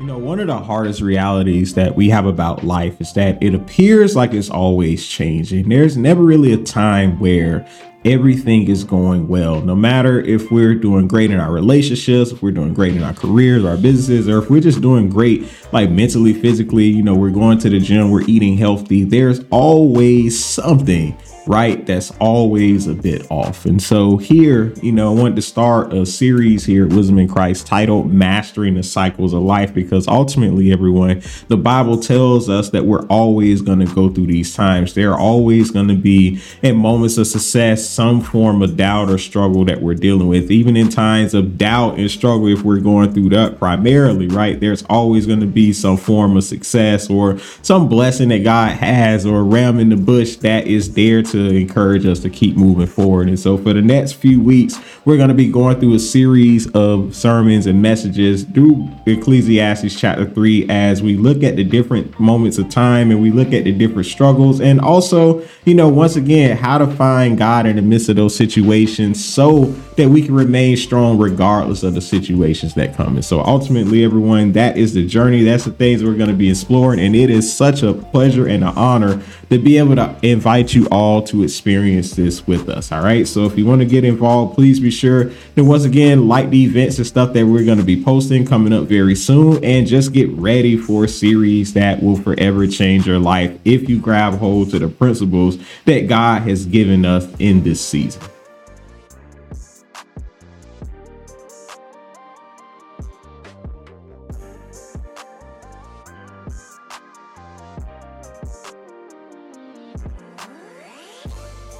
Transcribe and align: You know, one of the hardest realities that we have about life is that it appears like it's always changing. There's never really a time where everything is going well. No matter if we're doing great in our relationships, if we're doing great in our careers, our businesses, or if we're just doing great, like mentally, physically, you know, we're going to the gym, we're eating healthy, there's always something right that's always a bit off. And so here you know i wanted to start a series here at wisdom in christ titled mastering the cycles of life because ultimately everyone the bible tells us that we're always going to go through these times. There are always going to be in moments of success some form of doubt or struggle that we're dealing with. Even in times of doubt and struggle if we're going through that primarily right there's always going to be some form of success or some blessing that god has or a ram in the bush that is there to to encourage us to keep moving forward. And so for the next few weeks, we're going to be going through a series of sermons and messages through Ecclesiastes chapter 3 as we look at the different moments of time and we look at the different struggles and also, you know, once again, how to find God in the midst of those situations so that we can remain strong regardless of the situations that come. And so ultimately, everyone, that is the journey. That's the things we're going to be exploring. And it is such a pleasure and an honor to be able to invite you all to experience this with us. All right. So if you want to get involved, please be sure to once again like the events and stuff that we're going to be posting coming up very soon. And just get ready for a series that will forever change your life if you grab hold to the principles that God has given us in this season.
You 0.00 0.06
know, 0.06 0.18
one 0.18 0.40
of 0.40 0.48
the 0.48 0.58
hardest 0.58 1.00
realities 1.00 1.74
that 1.74 1.94
we 1.94 2.08
have 2.08 2.26
about 2.26 2.64
life 2.64 3.00
is 3.00 3.12
that 3.12 3.40
it 3.40 3.54
appears 3.54 4.16
like 4.16 4.34
it's 4.34 4.50
always 4.50 5.06
changing. 5.06 5.68
There's 5.68 5.96
never 5.96 6.20
really 6.20 6.52
a 6.52 6.56
time 6.56 7.20
where 7.20 7.64
everything 8.04 8.66
is 8.68 8.82
going 8.82 9.28
well. 9.28 9.60
No 9.60 9.76
matter 9.76 10.20
if 10.20 10.50
we're 10.50 10.74
doing 10.74 11.06
great 11.06 11.30
in 11.30 11.38
our 11.38 11.52
relationships, 11.52 12.32
if 12.32 12.42
we're 12.42 12.50
doing 12.50 12.74
great 12.74 12.96
in 12.96 13.04
our 13.04 13.14
careers, 13.14 13.64
our 13.64 13.76
businesses, 13.76 14.28
or 14.28 14.38
if 14.38 14.50
we're 14.50 14.60
just 14.60 14.80
doing 14.80 15.08
great, 15.08 15.48
like 15.70 15.90
mentally, 15.90 16.34
physically, 16.34 16.86
you 16.86 17.04
know, 17.04 17.14
we're 17.14 17.30
going 17.30 17.58
to 17.58 17.70
the 17.70 17.78
gym, 17.78 18.10
we're 18.10 18.22
eating 18.22 18.56
healthy, 18.56 19.04
there's 19.04 19.44
always 19.50 20.44
something 20.44 21.16
right 21.46 21.86
that's 21.86 22.10
always 22.20 22.86
a 22.86 22.94
bit 22.94 23.26
off. 23.30 23.66
And 23.66 23.82
so 23.82 24.16
here 24.16 24.72
you 24.82 24.92
know 24.92 25.14
i 25.14 25.20
wanted 25.20 25.36
to 25.36 25.42
start 25.42 25.92
a 25.92 26.06
series 26.06 26.64
here 26.64 26.86
at 26.86 26.92
wisdom 26.92 27.18
in 27.18 27.28
christ 27.28 27.66
titled 27.66 28.12
mastering 28.12 28.74
the 28.74 28.82
cycles 28.82 29.32
of 29.32 29.42
life 29.42 29.72
because 29.74 30.08
ultimately 30.08 30.72
everyone 30.72 31.22
the 31.48 31.56
bible 31.56 31.98
tells 31.98 32.48
us 32.48 32.70
that 32.70 32.84
we're 32.84 33.06
always 33.06 33.62
going 33.62 33.78
to 33.80 33.94
go 33.94 34.08
through 34.08 34.26
these 34.26 34.54
times. 34.54 34.94
There 34.94 35.12
are 35.12 35.18
always 35.18 35.70
going 35.70 35.88
to 35.88 35.94
be 35.94 36.40
in 36.62 36.76
moments 36.76 37.18
of 37.18 37.26
success 37.26 37.88
some 37.88 38.20
form 38.20 38.62
of 38.62 38.76
doubt 38.76 39.10
or 39.10 39.18
struggle 39.18 39.64
that 39.66 39.80
we're 39.80 39.94
dealing 39.94 40.28
with. 40.28 40.50
Even 40.50 40.76
in 40.76 40.88
times 40.88 41.34
of 41.34 41.58
doubt 41.58 41.98
and 41.98 42.10
struggle 42.10 42.48
if 42.48 42.62
we're 42.62 42.80
going 42.80 43.12
through 43.12 43.30
that 43.30 43.58
primarily 43.58 44.28
right 44.28 44.60
there's 44.60 44.82
always 44.84 45.26
going 45.26 45.40
to 45.40 45.46
be 45.46 45.72
some 45.72 45.96
form 45.96 46.36
of 46.36 46.44
success 46.44 47.08
or 47.10 47.38
some 47.62 47.88
blessing 47.88 48.28
that 48.28 48.44
god 48.44 48.70
has 48.76 49.26
or 49.26 49.40
a 49.40 49.42
ram 49.42 49.78
in 49.78 49.88
the 49.88 49.96
bush 49.96 50.36
that 50.36 50.66
is 50.66 50.94
there 50.94 51.22
to 51.22 51.33
to 51.34 51.56
encourage 51.56 52.06
us 52.06 52.20
to 52.20 52.30
keep 52.30 52.56
moving 52.56 52.86
forward. 52.86 53.28
And 53.28 53.38
so 53.38 53.58
for 53.58 53.72
the 53.72 53.82
next 53.82 54.12
few 54.12 54.40
weeks, 54.40 54.78
we're 55.04 55.16
going 55.16 55.28
to 55.28 55.34
be 55.34 55.50
going 55.50 55.80
through 55.80 55.94
a 55.94 55.98
series 55.98 56.70
of 56.72 57.14
sermons 57.14 57.66
and 57.66 57.82
messages 57.82 58.44
through 58.44 58.88
Ecclesiastes 59.06 59.98
chapter 59.98 60.24
3 60.24 60.68
as 60.70 61.02
we 61.02 61.16
look 61.16 61.42
at 61.42 61.56
the 61.56 61.64
different 61.64 62.18
moments 62.20 62.58
of 62.58 62.68
time 62.68 63.10
and 63.10 63.20
we 63.20 63.32
look 63.32 63.52
at 63.52 63.64
the 63.64 63.72
different 63.72 64.06
struggles 64.06 64.60
and 64.60 64.80
also, 64.80 65.44
you 65.64 65.74
know, 65.74 65.88
once 65.88 66.14
again, 66.14 66.56
how 66.56 66.78
to 66.78 66.86
find 66.86 67.36
God 67.36 67.66
in 67.66 67.76
the 67.76 67.82
midst 67.82 68.08
of 68.08 68.14
those 68.16 68.36
situations 68.36 69.22
so 69.24 69.64
that 69.96 70.08
we 70.08 70.22
can 70.22 70.34
remain 70.34 70.76
strong 70.76 71.18
regardless 71.18 71.82
of 71.82 71.94
the 71.94 72.00
situations 72.00 72.74
that 72.74 72.94
come. 72.94 73.16
And 73.16 73.24
so 73.24 73.40
ultimately, 73.40 74.04
everyone, 74.04 74.52
that 74.52 74.76
is 74.76 74.94
the 74.94 75.04
journey. 75.04 75.42
That's 75.42 75.64
the 75.64 75.72
things 75.72 76.04
we're 76.04 76.14
going 76.14 76.30
to 76.30 76.36
be 76.36 76.50
exploring. 76.50 77.00
And 77.00 77.16
it 77.16 77.28
is 77.28 77.52
such 77.52 77.82
a 77.82 77.92
pleasure 77.92 78.46
and 78.46 78.62
an 78.62 78.76
honor 78.76 79.20
to 79.50 79.58
be 79.58 79.78
able 79.78 79.96
to 79.96 80.16
invite 80.22 80.74
you 80.74 80.86
all 80.90 81.22
to 81.26 81.42
experience 81.42 82.14
this 82.14 82.46
with 82.46 82.68
us. 82.68 82.92
All 82.92 83.02
right. 83.02 83.26
So 83.26 83.44
if 83.44 83.58
you 83.58 83.66
want 83.66 83.80
to 83.80 83.86
get 83.86 84.04
involved, 84.04 84.54
please 84.54 84.80
be 84.80 84.90
sure 84.90 85.30
to 85.56 85.64
once 85.64 85.84
again 85.84 86.28
like 86.28 86.50
the 86.50 86.64
events 86.64 86.98
and 86.98 87.06
stuff 87.06 87.32
that 87.34 87.46
we're 87.46 87.64
going 87.64 87.78
to 87.78 87.84
be 87.84 88.02
posting 88.02 88.46
coming 88.46 88.72
up 88.72 88.84
very 88.84 89.14
soon. 89.14 89.64
And 89.64 89.86
just 89.86 90.12
get 90.12 90.30
ready 90.30 90.76
for 90.76 91.04
a 91.04 91.08
series 91.08 91.72
that 91.74 92.02
will 92.02 92.16
forever 92.16 92.66
change 92.66 93.06
your 93.06 93.18
life 93.18 93.58
if 93.64 93.88
you 93.88 94.00
grab 94.00 94.34
hold 94.34 94.70
to 94.70 94.78
the 94.78 94.88
principles 94.88 95.58
that 95.84 96.08
God 96.08 96.42
has 96.42 96.66
given 96.66 97.04
us 97.04 97.26
in 97.38 97.62
this 97.62 97.84
season. 97.84 98.22